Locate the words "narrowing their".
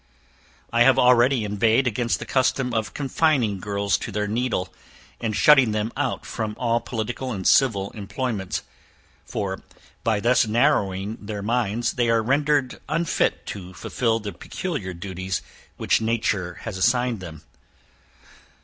10.47-11.43